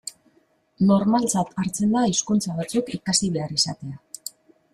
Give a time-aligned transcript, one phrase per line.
[0.91, 4.35] Normaltzat hartzen da hizkuntza batzuk ikasi behar izatea.